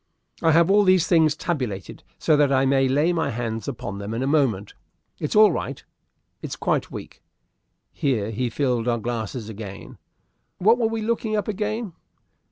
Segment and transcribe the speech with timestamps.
[0.41, 4.15] "I have all these things tabulated, so that I may lay my hands upon them
[4.15, 4.73] in a moment.
[5.19, 5.83] It's all right
[6.41, 7.21] it's quite weak"
[7.93, 9.99] (here he filled our glasses again).
[10.57, 11.93] "What were we looking up, again?"